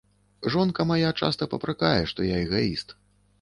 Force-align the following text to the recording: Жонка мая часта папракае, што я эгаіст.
Жонка 0.53 0.85
мая 0.91 1.11
часта 1.19 1.49
папракае, 1.53 2.01
што 2.13 2.27
я 2.31 2.41
эгаіст. 2.47 2.97